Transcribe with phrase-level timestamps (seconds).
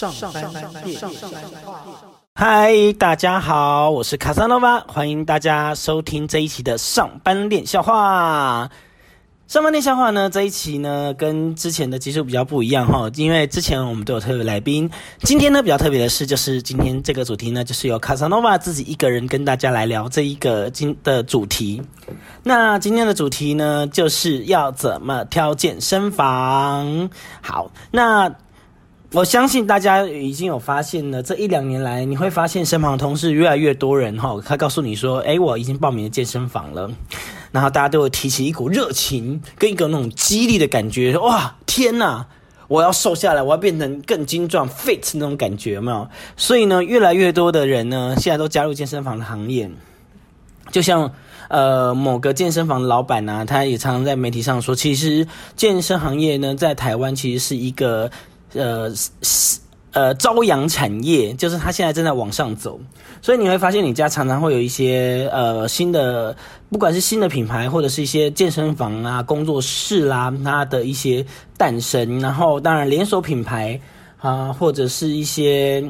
[0.00, 1.84] 上班上上班话。
[2.34, 8.70] 嗨，大家好，我是卡萨诺瓦，欢迎大家收听这一期的上班练笑话。
[9.46, 21.82] 上班练笑话呢，这一期呢跟之前的集数比较不一样哈，因为之前我们都有特别来宾，今天呢比较特别的是，就是今天这个主题呢，就是由卡萨诺瓦自己一个人跟大家来聊这一个今的主题。
[22.42, 27.10] 那今天的主题呢，就是要怎么挑健身房。
[27.42, 28.34] 好，那。
[29.12, 36.88] 我相信大家已经有发现了，这一两年来，你会发现身旁的同事越来越多人哈，他告诉你说：“哎，我已经报名了健身房了。”
[37.50, 42.24] 然后大家都会提起一股热情跟一个那种激励的感觉，哇，天哪，
[42.68, 46.08] 我要瘦下来，我要变成更精壮 fit 那种感觉，有没有？
[46.36, 49.68] 所以呢，越来越多的人呢，现在都加入健身房的行业。
[50.70, 51.12] 就像
[51.48, 58.08] 呃某个健身房的老板呢，他也常常在媒体上说，其实健身行业呢，在台湾其实是一个。
[58.54, 58.92] 呃，
[59.92, 62.78] 呃，朝阳产业就是它现在正在往上走，
[63.20, 66.36] 所以你会发现你家常常会有一些呃新的，
[66.70, 71.24] 不管是新的品牌或者是一些健身房啊、工作室啦，它的一些
[71.56, 72.20] 诞生。
[72.20, 73.80] 然后当然连锁品牌
[74.18, 75.84] 啊，或者是一些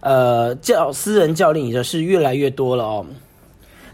[0.00, 3.06] 呃教私人教练也是越来越多了哦。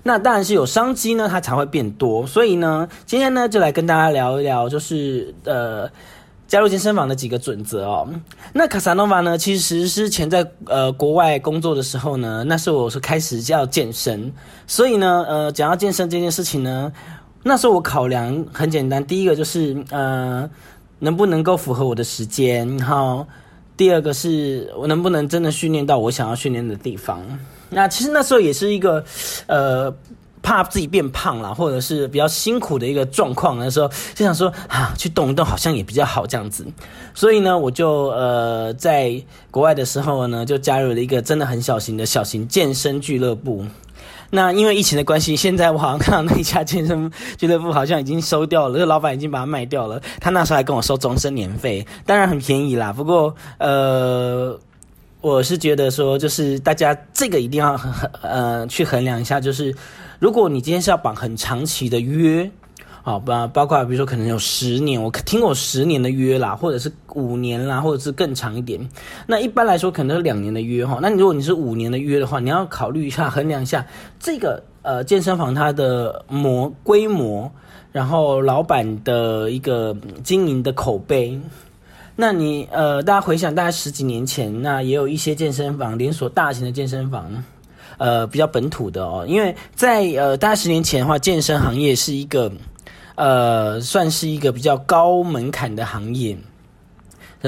[0.02, 2.26] 那当然是有商机呢，它才会变多。
[2.26, 5.88] 所以呢，今天呢就来跟大家聊一聊，就是呃。
[6.54, 8.08] 加入健身房的几个准则哦。
[8.52, 9.36] 那卡萨诺瓦呢？
[9.36, 14.32] 其实之前在呃国外工作的时候呢，那时候我是开始要健身，
[14.64, 16.92] 所以呢，呃，讲到健身这件事情呢，
[17.42, 20.48] 那时候我考量很简单，第一个就是呃
[21.00, 23.26] 能不能够符合我的时间，然后
[23.76, 27.20] 第二个是我能不能真的训练到我想要训练的地方。
[27.68, 29.04] 那其实那时候也是一个
[29.48, 29.92] 呃。
[30.44, 36.66] 怕自己变胖了，或者是比较辛苦的一个状况的时候，就想说啊，去动一动好像也比较好这样子。
[37.14, 43.64] 所以呢，我就呃在国外的时候呢，就加入了一个真的很小型的小型健身俱乐部。
[44.30, 49.98] 那因为疫情的关系，现在我好像看到那一家健身俱乐部好像已经收掉了，这老板已经把它卖掉了。
[50.20, 52.92] 他那时候还跟我收终身年费，当然很便宜啦。
[52.92, 54.58] 不过呃，
[55.20, 57.80] 我是觉得说，就是大家这个一定要
[58.22, 59.74] 呃去衡量一下，就是。
[60.18, 62.50] 如果你今天是要绑很长期的约，
[63.02, 68.88] 好吧，包括比如说可能有十年，我听过十年的约啦，或者是五年啦，或者是更长一点。
[69.26, 70.98] 那一般来说可能是两年的约哈。
[71.02, 73.86] 那你如果你是五年的约的话，你要考虑一下，衡量一下
[74.18, 77.52] 这个呃健身房它的模规模，
[77.92, 81.38] 然后老板的一个经营的口碑。
[82.16, 87.44] 那你呃，大家回想大概十几年前，那也有一些健身房连锁大型的健身房。
[87.98, 92.50] 呃，比较本土的哦，因为在呃大概十年前的话，健身行业是一个
[93.14, 96.36] 呃算是一个比较高门槛的行业。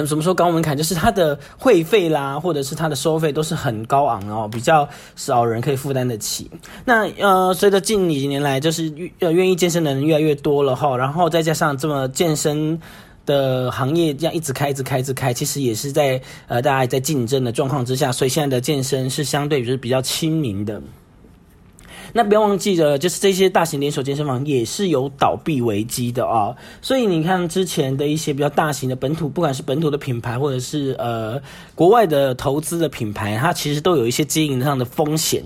[0.07, 0.77] 什么说高门槛？
[0.77, 6.51] 就是它的会费啦，或者是它的收费都是很高昂哦，比较少人可以负担得起。
[6.85, 12.79] 那呃，随着近几年来，就是呃愿意健身的人越来越多了哈，然后再加上这么健身。
[13.27, 20.81] 的行业这样一直开，一直开，一直开，其实也是在呃，大家在竞争的状况之下，所以现在的健身是相对就是比较亲民的。
[22.13, 26.57] 那不要忘记了，就是这些大型连锁健身房也是有倒闭危机的啊。
[26.81, 31.39] 所以你看之前的一些比较大型的本土，不管是本土的品牌，或者是呃
[31.75, 35.43] 国外的投资的品牌，它其实都有一些经营上的风险。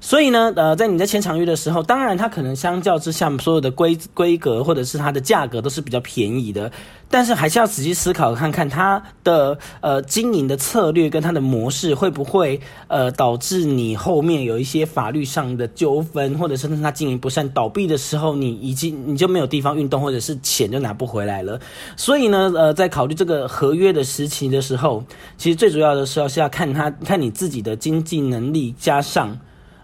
[0.00, 6.70] 所以呢，呃，在你在签场约的时候，当然它可能相较之下，所有的规规格或者是它的价格都是比较便宜的，
[7.10, 21.60] 但是还是要仔细思考看看它的呃经营的策略跟它的模式会不会呃导致你后面有一些法律上的纠纷，或者是它经营不善倒闭的时候，你已经你就没有地方运动，或者是钱就拿不回来了。
[21.96, 25.02] 所以呢，呃，在考虑这个合约的时期的时候，
[25.36, 29.36] 其实最主要的是要是要看他看你自己的经济能力加上。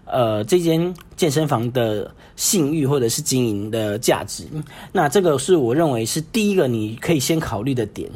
[0.05, 4.45] 呃，这间健身房的信誉或者是经营的价值，
[4.91, 8.09] 那这个是我认为是第一个你可以先考虑的点。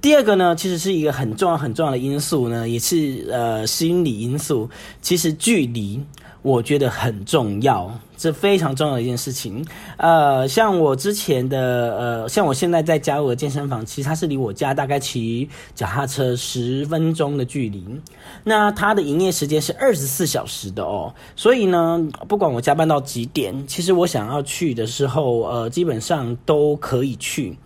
[0.00, 4.68] 第二个呢，其实是一个很重要很重要的因素呢，也是呃心理因素，
[5.00, 6.00] 其实距离。
[6.42, 9.66] 我觉得很重要，这非常重要的一件事情。
[9.96, 11.58] 呃，像我之前的
[11.98, 17.84] 呃，像我现在在加入的健身房，其实它是离我家大概骑脚踏车十分钟的距离。
[18.44, 27.58] 那它的营业时间是二十四小时的哦，所以呢，不管我加班到几点，其实我想要去的时候，呃，基本上都可以去。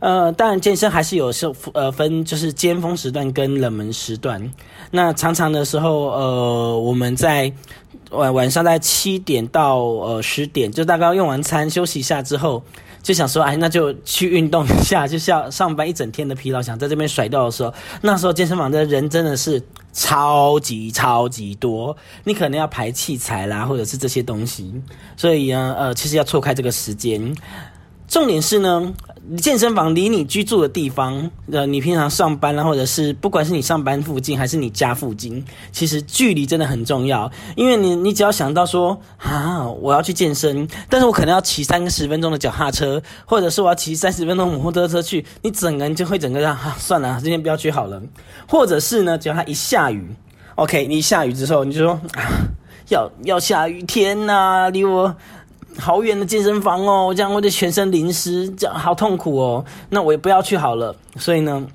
[0.00, 4.50] 呃，当然健身还是有是呃分，就是尖峰时段跟冷门时段。
[4.90, 7.52] 那常常的时候，呃，我们在
[8.10, 12.62] 晚晚上在七点到呃十点，就大概用完餐休息一下之后，
[13.02, 19.60] 就想说，哎，那就去运动一下，就是要上班一整天的疲劳，想在这边甩掉的时候，那时候健身房的人真的是
[19.92, 24.72] 超级超级多，你可能要排器材啦，或者是这些东西，
[25.16, 27.34] 所以呢，呃，其实要错开这个时间。
[28.06, 28.90] 重点是呢，
[29.36, 37.30] 健身房离你居住的地方，呃，你平常上班啦，或者是不管是你上班附近还是你家附近，其实距离真的很重要。
[37.54, 48.00] 因为你，你只要想到说啊，我要去健身，但是我可能要骑三十分钟的脚踏车，或者是我要骑三十分钟摩托车去，你整个人就会整个让哈，算了，今天不要去好了。
[48.48, 50.08] 或者是呢，只要它一下雨
[50.54, 52.48] ，OK，你一下雨之后，你就说啊，
[52.88, 55.14] 要要下雨天呐，离我。
[55.78, 59.64] 好远的健身房哦，这样我的全身淋湿，这样好痛苦哦。
[59.88, 60.94] 那我也不要去好了。
[61.16, 61.66] 所以呢，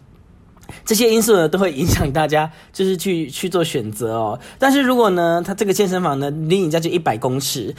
[0.86, 4.40] 这些因素呢都会影响大家，就是去去做选择哦。
[4.60, 7.74] 但是如果呢，他这个健身房呢离你家就一百公尺。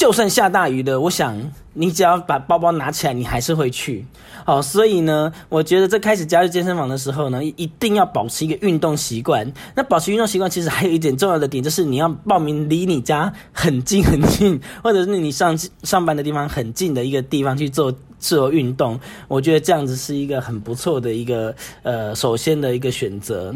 [0.00, 1.38] 就算下大雨的，我想
[1.74, 4.06] 你只要把包包拿起来，你还是会去。
[4.46, 9.52] 好，所以呢，我觉得在开始加入健身房的时候呢，一定要保持一个运动习惯。
[9.74, 19.00] 那保持运动习惯，其实还有一点重要的点，就是你要报名离你家很近很近，或者是你上上班的地方很近的一个地方去做做运动。
[19.26, 21.52] 我觉得这样子是一个很不错的一个
[21.82, 23.52] 呃，首先的一个选择。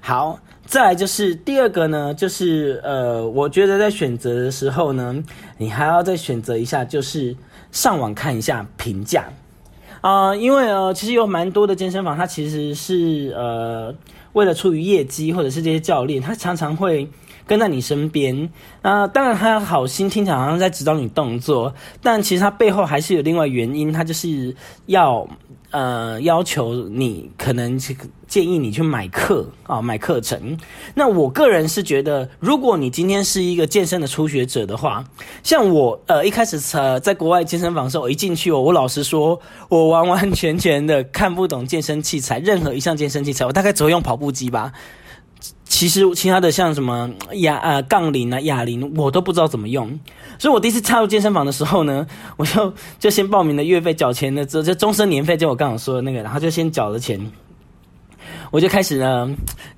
[0.00, 0.38] 好。
[0.64, 5.22] 再来就是第二个呢，就是呃，我觉得在选择的时候呢，
[5.58, 7.36] 你还要再选择一下，就是
[7.72, 9.28] 上网看一下评价
[10.00, 13.92] 啊，因为呃，其实有蛮多的健身房，它其实是呃，
[14.34, 17.10] 为了出于业绩或者是这些教练，他常常会
[17.46, 18.48] 跟在你身边
[18.82, 19.06] 啊。
[19.06, 24.54] 当然，他好心听起来好像在指导你动作，但其实他背后还是有另外原因，他就是
[24.86, 25.26] 要。
[25.72, 27.78] 呃，要求你可能
[28.26, 30.58] 建议你去买课啊，买课程。
[30.94, 35.02] 那我个人是觉得，如果你今天是一个健身的初学者的话，
[35.42, 39.40] 像我呃一开始呃在国外健身房的时候，我一进去哦，我老实说，
[39.70, 44.70] 我完完全全的看不懂健身器材，任何一项健身器材，我大概只会用跑步机吧。
[45.72, 49.98] 其实其他的像什么哑啊杠铃啊哑铃，我都不知道怎么用。
[50.38, 57.18] 所以我第一次踏入健身房的时候呢， 我就就先报名了月费缴钱的，这这终身年费就我刚刚说的那个，然后就先缴了钱，
[58.50, 59.34] 我就开始呢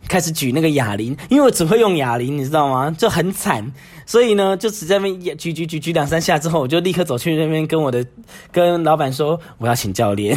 [0.08, 2.90] 开始举那个哑铃，因为我只会用哑铃，你知道吗？
[2.96, 3.72] 就很惨。
[4.06, 8.04] 所以呢，就只在那边举举举举两三下之后，我就立刻走去那边跟我的
[8.52, 10.36] 跟老板说我要请教练，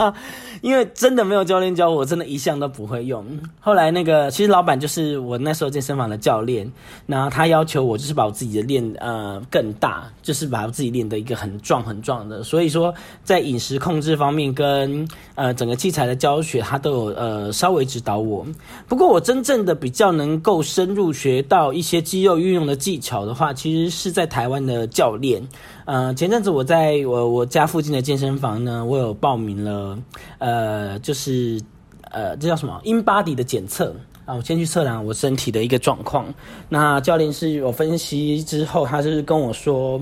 [0.60, 3.24] 因为真的没有教练教我，真的一项都不会用。
[3.60, 6.70] 后来那个其实老板就是我那时候健身房的教练，
[7.06, 12.42] 然后他要求我就是把我自己的练呃更大，就是把我自己练的一个很壮很壮的。
[12.42, 12.94] 所以说
[13.24, 18.46] 在饮食控制方面跟呃整个器材的教学，他都有呃稍微指导我。
[18.86, 22.98] 不过我真正的比较能够深入学到一些肌肉运用的技。
[22.98, 25.40] 巧的话，其实是在台湾的教练。
[25.84, 29.96] 呃，前阵子我在我我家附近的健身房呢，我有报名了。
[30.38, 31.62] 呃，就是
[32.10, 33.94] 呃，这叫什么 in body 的检测
[34.26, 34.34] 啊？
[34.34, 36.26] 我先去测量我身体的一个状况。
[36.68, 40.00] 那教练是有分析之后，他是跟我说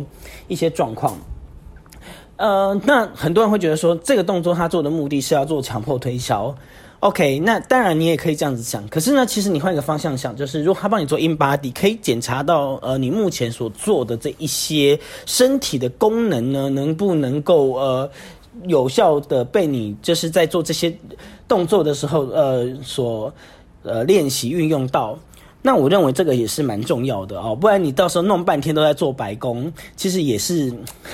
[0.49, 1.17] 一些状况。
[2.39, 6.53] 呃，那很多人会觉得说，这个动作他做的目的是要做强迫推销。
[7.01, 18.11] OK，那当然你也可以这样子想，可是呢，其实你换一个方向想，就是如果他帮你做 in body，可以检查到呃你目前所做的这一些身体的功能呢，能不能够呃
[18.65, 20.97] 有效的被你就是在做这些
[21.47, 23.33] 动作的时候呃所
[23.83, 25.19] 呃练习运用到。
[25.63, 30.73] 那我认为这个也是蛮重要的哦，不然你到时候弄半天都在做白工，其实也是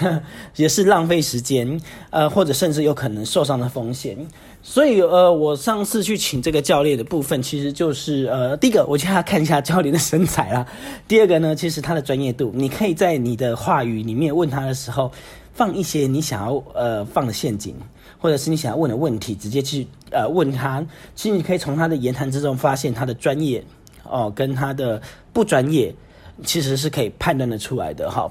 [0.56, 1.80] 也是浪费时间，
[2.10, 4.16] 呃，或者甚至有可能受伤的风险。
[4.62, 10.66] 所以，呃，我上次去请这个教练的部分，其实就是呃，第一个我叫他看一下教练的身材啦，
[11.08, 15.10] 第二个呢，其实他的专业度，你可以在你的话语里面问他的时候，
[15.52, 17.74] 放一些你想要呃放的陷阱，
[18.18, 23.64] 或者是你想要问的问题，直接去呃问他，其实你可以从他的言谈之中发现他的专业。
[24.04, 25.00] 哦，跟他的
[25.32, 25.94] 不专业，
[26.44, 28.30] 其实是可以判断的出来的哈。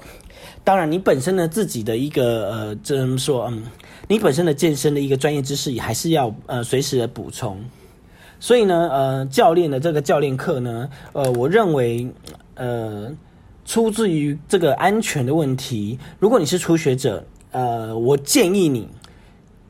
[0.64, 3.46] 当然，你本身的自己的一个呃，怎么说？
[3.46, 3.62] 嗯，
[4.08, 7.58] 你本身的健身的一个专业知识也还是要呃随时的补充。
[8.38, 12.08] 所以呢，呃，教练的这个教练课呢，呃，我认为
[12.54, 13.10] 呃，
[13.64, 15.98] 出自于这个安全的问题。
[16.18, 18.88] 如果你是初学者，呃，我建议你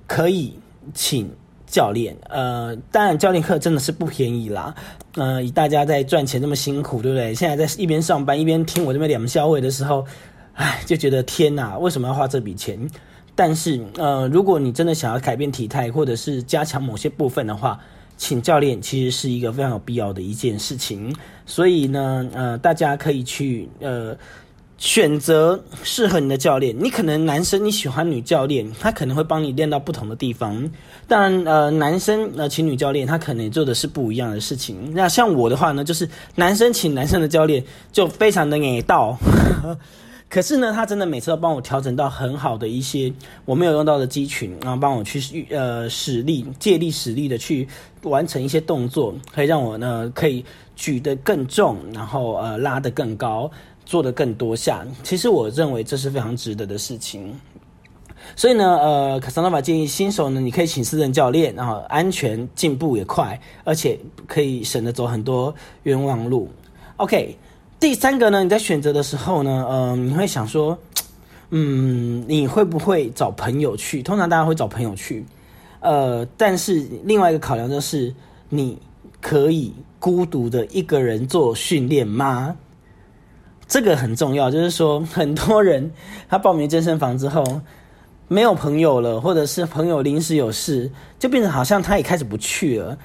[0.06, 0.58] 可以
[0.94, 1.30] 请。
[1.72, 4.74] 教练，呃，当然教练课真的是不便宜啦，
[5.14, 7.34] 呃，以大家在赚钱那么辛苦，对不对？
[7.34, 10.04] 现在在一边上班一边听我这边两笑会的时候，
[10.52, 12.78] 唉，就觉得天哪，为什么要花这笔钱？
[13.34, 17.80] 但是呃，如果你真的想要改变体态或者是加强某些部分的话，
[18.18, 21.16] 请教练其实是一个非常有必要的一件事情。
[21.46, 24.14] 所以呢，呃，大家可以去呃。
[24.82, 30.68] 选择适合你的教练，你可能男生你喜欢女教练，他可能会帮你练到不同的地方。
[31.06, 34.92] 当然，呃，男生呃请女教练，他可能做的是不一样的事情。
[34.92, 37.62] 那像我的话呢，就是男生请男生的教练，
[37.92, 39.16] 就非常的给到。
[40.32, 43.12] 可是呢，他真的每次都帮我调整到很好的一些
[43.44, 47.68] 我没有用到的肌群，然后帮我去呃使力借力使力的去
[48.04, 50.42] 完成一些动作，可以让我呢可以
[50.74, 53.50] 举得更重，然后呃拉得更高。
[53.84, 57.38] 做的更多下，其实我认为这是非常值得的事情。
[58.36, 63.98] 所以呢，呃，卡桑诺瓦建议新手呢，你可以请私人教练，然后安全进步也快，而且
[64.28, 66.48] 可以省得走很多冤枉路。
[66.96, 67.36] OK，
[67.82, 70.78] 第三个呢，你在选择的时候呢，呃，你会想说，
[71.50, 74.00] 嗯，你会不会找朋友去？
[74.04, 75.26] 通常大家会找朋友去，
[75.80, 78.14] 呃，但是另外一个考量就是，
[78.48, 78.78] 你
[79.20, 82.54] 可以孤独的一个人做训练吗？
[83.66, 85.90] 这个很重要，就是说，很多人
[86.28, 87.42] 他报名健身房之后，
[88.28, 92.96] 没有朋友了，或者是朋友临时有事，就变成好像他也开始不去了。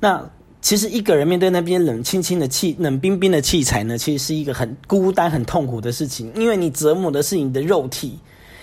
[0.00, 0.28] 那
[0.64, 8.18] 其实一个人面对那边冷清清的器、冷冰冰的器材呢，其实是一个很孤单、很痛苦的事情，因为你折磨的是你的肉体，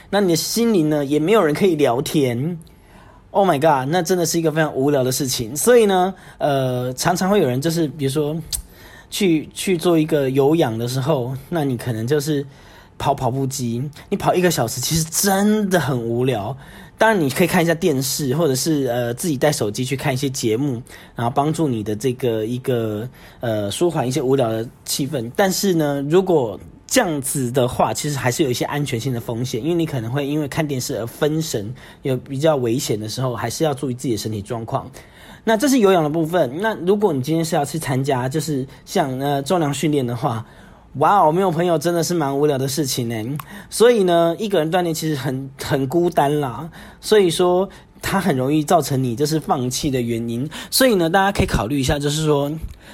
[0.10, 2.58] 那你的心灵呢，也没有人可以聊天。
[3.30, 5.56] Oh my god，那真的是一个非常无聊的事情。
[5.56, 8.36] 所以呢，呃，常常会有人就是，比如说。
[9.14, 12.48] 去去做一个有氧的时候，那你可能就是
[12.98, 16.56] 跑跑步机，你跑一个小时，其实真的很无聊。
[17.02, 20.80] 当然，你可以看一下电视，或者是呃自己带手机去看一些节目，
[21.16, 25.32] 然后帮助你的这个一个呃舒缓一些无聊的气氛。
[25.36, 34.88] 但是呢，如果这样子的话，其实还是有一些安全性的风险，因为你可能会因为看电视而分神，有比较危险的时候，还是要注意自己的身体状况。
[35.44, 36.62] 那这是有氧的部分。
[36.62, 40.46] 那如果你今天是要去参加，就是像呃重量训练的话，
[40.96, 43.38] 哇，我没有朋友真的是蛮无聊的事情呢。
[43.70, 46.70] 所以呢，一个人锻炼其实很很孤单啦。
[47.00, 47.70] 所以说，
[48.02, 50.50] 它很容易造成你就是放弃的原因。
[50.70, 52.52] 所以呢，大家可以考虑一下，就是说，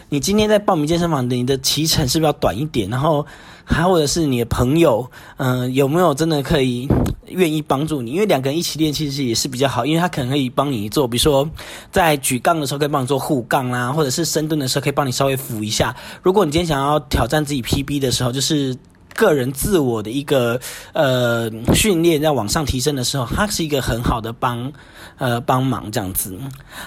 [0.09, 2.89] 你今天在报名健身房的，你的骑程是不是要短一点？
[2.89, 3.25] 然后。
[3.69, 6.87] 还或者是你的朋友，嗯，有没有真的可以
[7.27, 8.11] 愿意帮助你？
[8.11, 11.47] 因为两个人一起练，其实也是比较好，因为他可能可以帮你做，比如说
[11.91, 15.93] 在举杠的时候可以帮你做护杠啦，或者是深蹲的时候可以帮你稍微扶一下。
[16.23, 18.75] 如果你今天想要挑战自己 PB 的时候，就是
[19.13, 20.59] 个人自我的一个
[20.93, 24.71] 呃训练在往上提升的时候，它是一个很好的帮
[25.17, 26.37] 呃帮忙这样子。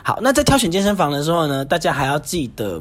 [0.03, 2.81] 好，那在挑选健身房的时候呢，大家还要记得。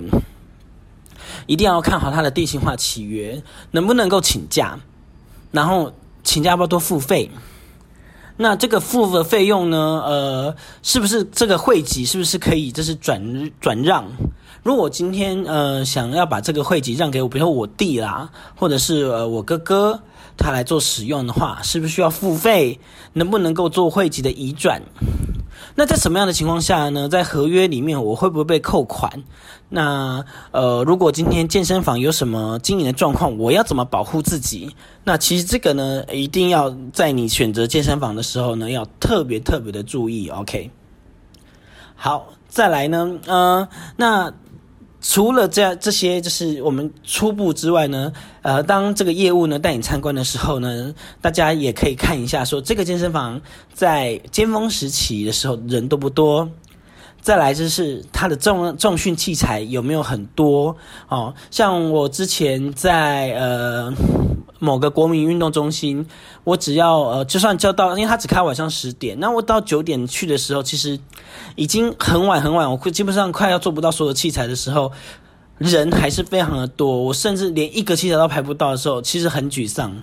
[1.48, 4.80] 一定要看好它的定型化契约，能不能够请假，
[5.52, 5.92] 然后
[6.24, 7.30] 请假要不要多付费？
[8.38, 9.78] 那这个付的费用呢？
[10.06, 14.06] 呃，是不是这个会籍是不是可以就是转转让？
[14.64, 20.00] 如果我今天呃想要把这个会籍让给我，比如说我弟啦，或者是呃我哥哥。
[20.42, 22.80] 他来做使用的话，是不是需要付费？
[23.12, 24.82] 能不能够做汇集的移转？
[25.76, 27.08] 那在什么样的情况下呢？
[27.08, 29.24] 在合约里面，我会不会被扣款？
[29.70, 34.76] 那呃，如果今天健身房有什么经营的状况，我要怎么保护自己？
[35.04, 40.30] 那其实这个呢，一定要在你选择健身房的时候呢，要特别特别的注意。
[40.30, 40.72] OK，
[41.96, 44.34] 好，再来呢，嗯，那。
[45.02, 53.40] 除了这样这些，就是我们初步之外呢，呃，当这个业务呢带你参观的时候呢，大家也可以看一下，说这个健身房
[53.74, 56.50] 在尖峰时期的时候人多不多？
[57.22, 60.76] 再来就是它的重重训器材有没有很多？
[61.08, 63.94] 哦，像我之前在呃。
[64.60, 66.06] 某个国民运动中心，
[66.44, 71.00] 我只要呃，就算交到，因为他只开晚上十点，那我到九点去的时候，其实
[71.56, 74.92] 已经很晚很晚，我会基本上快要做不到所有器材的时候，
[75.58, 79.94] 人还是非常的多，我甚至连一个器材都排不到的时候，其实很沮丧。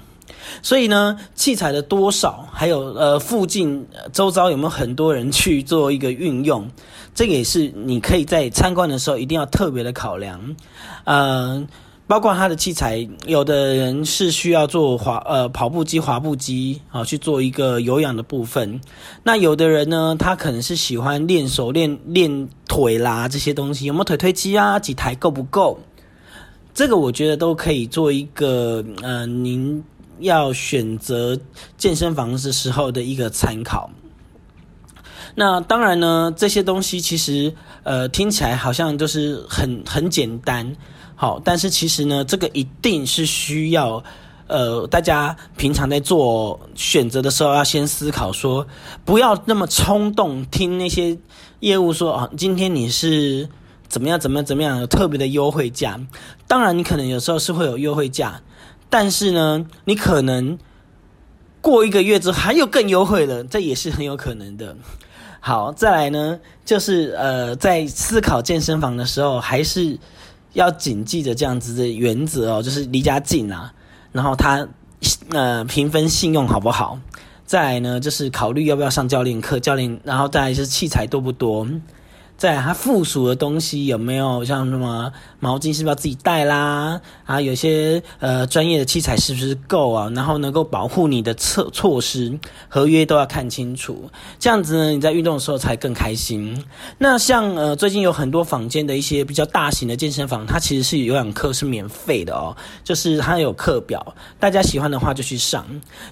[0.62, 6.70] 所以呢，器材的多少，还有呃附近周遭有没有很多人去做一个运用，
[7.14, 10.56] 这个也是你可以在参观的时候一定要特别的考量，
[11.04, 11.68] 嗯。
[12.08, 18.80] 包括他的器材，有的人是需要做滑呃跑步机、滑步机啊，去做一个有氧的部分。
[19.25, 24.78] 那有的人呢，他可能是喜欢练手、练练腿啦这些东西，有没有腿推机啊？
[24.78, 25.80] 几台够不够？
[26.72, 29.82] 这个我觉得都可以做一个呃，您
[30.20, 31.36] 要选择
[31.76, 33.90] 健身房的时候的一个参考。
[35.34, 40.76] 那当然呢，这些东西其实呃听起来好像就是很很简单。
[41.16, 44.04] 好，但是其实呢，这个一定是需要
[44.49, 48.66] 呃，大家平常在做选择的时候，要先思考说，
[49.04, 51.16] 不要那么冲动，听那些
[51.61, 53.49] 业务说啊，今天你是
[53.88, 55.99] 怎么样怎么样怎么样有特别的优惠价。
[56.46, 58.42] 当然，你可能有时候是会有优惠价，
[58.90, 60.58] 但是呢，你可能
[61.61, 64.76] 过一个月之后还有更优惠的，这也是很有可能的。
[65.40, 69.99] 好，再来呢，就是呃，在思考健身房的时候，还是
[70.56, 73.72] 要谨记着这样子的原则哦，就是离家近啊，
[74.10, 74.66] 然后他
[75.30, 76.98] 呃评分信用好不好？
[77.44, 81.68] 再来呢，就是考虑要不要上教练课，教练，然后再来是器材多不多？
[82.37, 87.00] 在它附属的东西有没有像什么毛巾是不是要自己带啦？
[87.25, 90.11] 啊，有些呃专业的器材是不是够啊？
[90.14, 92.38] 然后能够保护你的措措施
[92.69, 96.62] 合约都要看清楚，这样子呢你在运动的时候才更开心。
[96.99, 105.64] 那像呃最近有很多坊间的一些比较大型的健身房，它其实是有氧课是免费的哦，就是它有课表，大家喜欢的话就去上。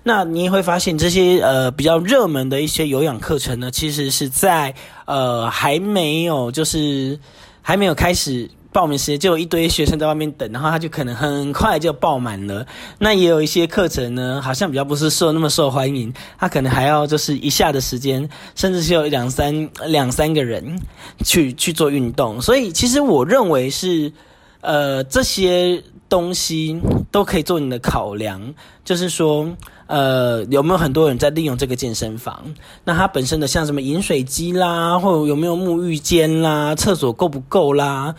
[0.02, 4.74] 那你也会发现这些呃比较热门的一些有氧课程呢，其实是在。
[5.06, 7.18] 呃，还没没有，就是
[7.60, 12.64] 还没有开始报名时间，就有一堆学生在外面等，然后他就可能很快就爆满了。
[12.98, 20.80] 那也有一些课程呢，好像比较不是受那么受欢迎，他可能还要就是一下的时间，甚至是有两三两三个人
[21.24, 22.40] 去去做运动。
[22.40, 24.12] 所以其实我认为是，
[24.60, 26.80] 呃，这些东西
[27.10, 28.54] 都可以做你的考量，
[28.84, 29.48] 就是说。
[29.86, 32.42] 呃，有没有很多人在利用这个健身房？
[32.84, 38.14] 那它本身的像什么饮水机啦，或者有没有沐浴间啦，厕所够不够啦，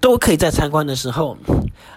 [0.00, 1.36] 都可以在参观的时候，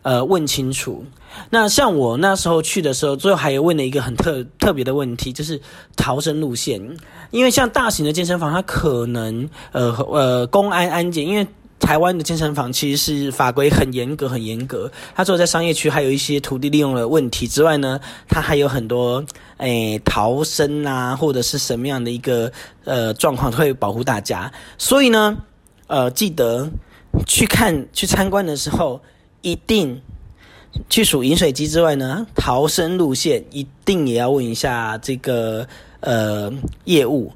[0.01, 1.05] 呃，问清楚。
[1.49, 5.61] 那像我那时候去的时候，最后还有问了一个很特特别的问题，就是
[5.95, 6.97] 逃生路线。
[7.31, 11.47] 因为像大型的健身房，它可能呃呃公安安检，因为。
[11.79, 14.91] 台湾的健身房其实是法规很严格，很严格。
[15.15, 19.23] 它除了在商业区还有一些土地利用的问题之外呢，它还有很多
[19.57, 22.51] 诶逃生啊，或者是什么样的一个
[22.83, 24.51] 呃状况会保护大家。
[24.77, 25.37] 所以呢，
[25.87, 26.69] 呃，记得
[27.25, 29.01] 去看去参观的时候，
[29.41, 30.01] 一定
[30.89, 35.67] 去数饮水机之外呢，逃生路线一定也要问一下这个
[36.01, 36.51] 呃
[36.85, 37.31] 业务。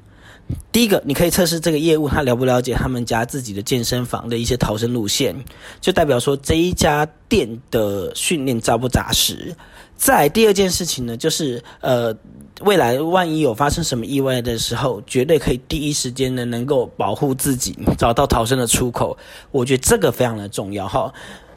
[0.70, 5.34] 第一个，你可以测试这个业务，他了不了解他们家自己的健身房的一些逃生路线，
[5.80, 9.54] 就代表说这一家店的训练扎不扎实。
[9.96, 12.14] 再第二件事情呢，就是呃，
[12.62, 19.16] 未来万一有发生什么意外的时候，绝对可以第一时间呢能够保护自己，找到逃生的出口。
[19.50, 21.12] 我觉得这个非常的重要哈。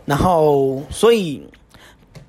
[0.05, 1.41] 然后，所以。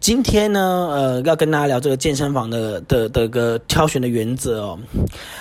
[0.01, 4.79] 今天呢，呃，要跟大家聊这个健身房的的的个挑选的原则哦。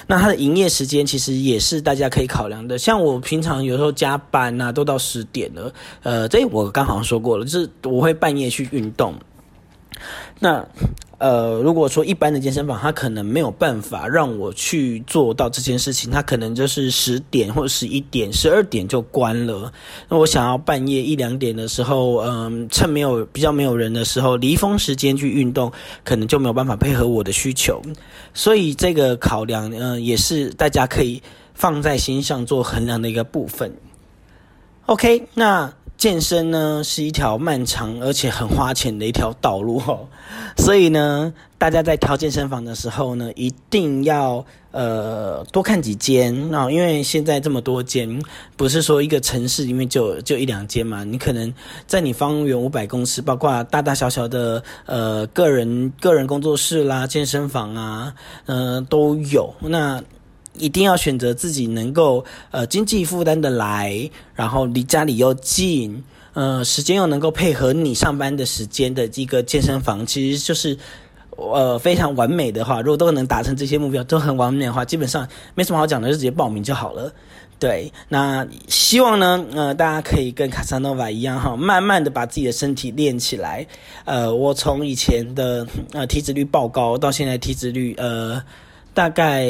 [0.07, 2.77] 那它的营业时间其实也是大家可以考量的。
[2.77, 5.73] 像我平常有时候加班呐，都到十点了。
[6.03, 9.13] 呃，这我刚好像说过了，就是我会半夜去运动。
[10.39, 10.65] 那。
[11.17, 19.71] 呃，如果说一般的健身房，他可能没有办法让我去做到这件事情，他可能就是十点或者十一点、十二点就关了。
[20.09, 25.71] 那我想要半夜一两点的时候，嗯，趁没有比较没有人的时候，离峰时间去运动，
[26.03, 27.81] 可能就没有办法配合我的需求。
[28.33, 31.23] 所以这个考量，嗯，也是大家可以
[31.53, 33.73] 放在心上做衡量的一个部分。
[34.87, 35.73] OK，那。
[35.97, 40.07] 健身呢是一条漫长而且很花钱的一条道路哦，
[40.57, 48.21] 所以呢，大家在挑健身房的时候呢，一定要呃多看几间啊，因为现在这么多间，
[48.57, 51.53] 不是说一个城市里面就就一两间嘛，你可能
[51.87, 58.13] 在你方圆五百公尺，包括大大小小的呃个人个人工作室啦、健身房啊，
[58.45, 59.53] 嗯都有。
[59.61, 60.03] 那。
[60.57, 70.77] 一定要选择自己能够呃经济负担的来，然后离家里又近，呃时间又能够配合你上班的时间的一个健身房，其实就是
[71.37, 77.11] 呃非常完美的话，如果都能达成这些目标，都很完美的话，基本上没什么好讲的，就直接报名就好了。
[77.57, 83.65] 对，那希望呢，呃大家可以跟卡萨诺瓦一样哈，慢慢的把自己的身体练起来。
[84.03, 88.41] 呃，我从以前的呃体脂率爆高，到现在体脂率呃。
[88.95, 89.45] 大概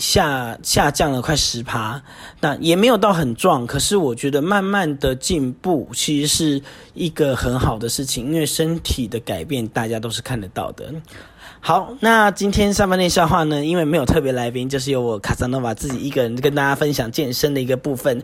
[0.00, 2.02] 下下降了快十趴，
[2.40, 10.92] 那也没有到很壮，可是我觉得慢慢的进步其实是一个很好的事情，因为身体的改变大家都是看得到的。
[11.60, 18.22] 好，那今天上半段笑话呢，因为没有特别来宾，就是由我卡萨诺瓦自己一个人跟大家分享健身的一个部分。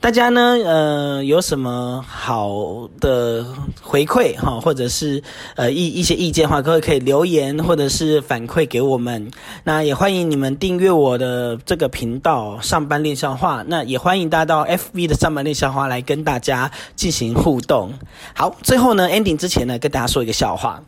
[0.00, 3.44] 大家呢，呃，有什么好的
[3.82, 5.20] 回馈哈，或者是
[5.56, 9.28] 呃一一些意见的话，各位可以留言或者是反馈给我们。
[9.64, 13.64] 那也欢迎你们订阅我的这个频道上班练笑话。
[13.66, 17.92] 那也欢迎大家到 FV 的上班练笑话来跟大家进行互动。
[18.34, 20.80] 好，最后呢，ending 之前呢，跟大家说一个笑话。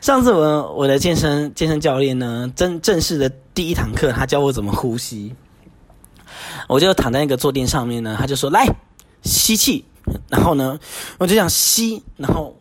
[0.00, 5.34] 上次我我的健身健身教练呢，正正式的第一堂课，他教我怎么呼吸。
[6.68, 8.66] 我就躺在那个坐垫上面呢，他就说：“来
[9.22, 9.84] 吸气。”
[10.28, 10.78] 然后呢，
[11.18, 12.56] 我就想吸，然后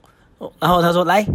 [0.60, 1.25] 然后他说：“来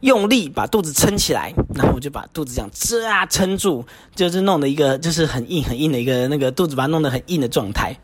[0.00, 7.96] 用力把肚子撑起来。”然后我就把肚子这样这啊撑住，就是弄的一个就是很硬很硬的一个那个肚子把它弄得很硬的状态。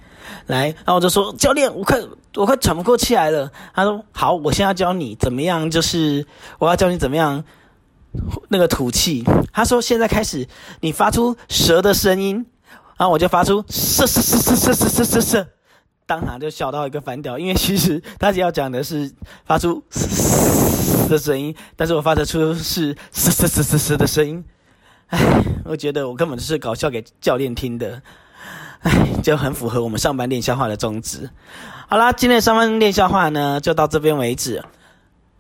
[0.47, 2.01] 来，然后我就说：“教练，我快
[2.37, 6.27] 我快喘不过气来了。”他说：“好，我现在教你怎么样，就是
[6.59, 7.45] 我要教你怎么样
[8.49, 10.47] 那个吐气。”他说：“现在开始，
[10.81, 12.47] 你发出蛇的声音。”
[12.99, 15.47] 然后我就发出嘶嘶嘶嘶嘶嘶嘶嘶，
[16.05, 19.11] 当场就笑到一个反屌，因为其实他只要讲的是
[19.47, 24.45] 发出嘶的声音，但是我发得出是嘶嘶嘶嘶嘶的声音。
[25.07, 28.03] 唉，我觉得我根本就是搞笑给教练听的。
[28.81, 31.29] 哎，就很符合我们上班练消化的宗旨。
[31.89, 34.63] 好啦，今天的上班练消化呢，就到这边为止。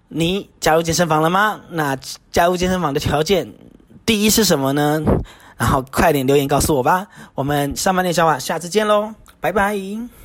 [0.08, 1.60] 你加入健身房了吗？
[1.70, 1.96] 那
[2.32, 3.52] 加入健身房的条件，
[4.04, 5.00] 第一是什么呢？
[5.56, 10.19] 然后快点留言告诉我吧，我们上班练消化，下次见喽，拜拜。